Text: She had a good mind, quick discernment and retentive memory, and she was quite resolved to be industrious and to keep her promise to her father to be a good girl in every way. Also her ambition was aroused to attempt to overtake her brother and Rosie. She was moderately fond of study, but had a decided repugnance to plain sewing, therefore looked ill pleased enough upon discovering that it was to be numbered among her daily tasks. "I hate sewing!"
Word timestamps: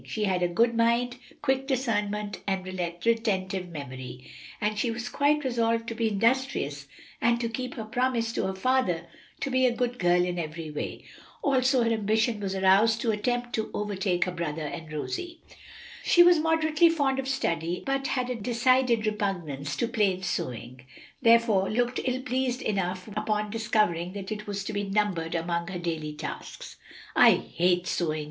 She 0.03 0.23
had 0.23 0.41
a 0.41 0.47
good 0.47 0.75
mind, 0.75 1.17
quick 1.43 1.67
discernment 1.67 2.41
and 2.47 2.65
retentive 2.65 3.69
memory, 3.69 4.25
and 4.59 4.75
she 4.79 4.89
was 4.89 5.09
quite 5.09 5.43
resolved 5.43 5.87
to 5.89 5.93
be 5.93 6.07
industrious 6.07 6.87
and 7.21 7.39
to 7.39 7.47
keep 7.47 7.75
her 7.75 7.83
promise 7.83 8.33
to 8.33 8.47
her 8.47 8.55
father 8.55 9.05
to 9.41 9.51
be 9.51 9.67
a 9.67 9.75
good 9.75 9.99
girl 9.99 10.25
in 10.25 10.39
every 10.39 10.71
way. 10.71 11.05
Also 11.43 11.83
her 11.83 11.91
ambition 11.91 12.39
was 12.39 12.55
aroused 12.55 12.99
to 13.01 13.11
attempt 13.11 13.53
to 13.53 13.69
overtake 13.75 14.25
her 14.25 14.31
brother 14.31 14.63
and 14.63 14.91
Rosie. 14.91 15.39
She 16.03 16.23
was 16.23 16.39
moderately 16.39 16.89
fond 16.89 17.19
of 17.19 17.27
study, 17.27 17.83
but 17.85 18.07
had 18.07 18.31
a 18.31 18.35
decided 18.35 19.05
repugnance 19.05 19.75
to 19.75 19.87
plain 19.87 20.23
sewing, 20.23 20.83
therefore 21.21 21.69
looked 21.69 21.99
ill 22.05 22.23
pleased 22.23 22.63
enough 22.63 23.07
upon 23.09 23.51
discovering 23.51 24.13
that 24.13 24.31
it 24.31 24.47
was 24.47 24.63
to 24.63 24.73
be 24.73 24.81
numbered 24.81 25.35
among 25.35 25.67
her 25.67 25.77
daily 25.77 26.13
tasks. 26.13 26.77
"I 27.15 27.33
hate 27.33 27.85
sewing!" 27.85 28.19